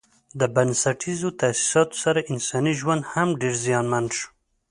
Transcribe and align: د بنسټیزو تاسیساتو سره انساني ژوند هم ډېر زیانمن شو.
د 0.39 0.41
بنسټیزو 0.55 1.29
تاسیساتو 1.41 1.95
سره 2.03 2.19
انساني 2.31 2.73
ژوند 2.79 3.01
هم 3.11 3.27
ډېر 3.41 3.55
زیانمن 3.65 4.05
شو. 4.17 4.27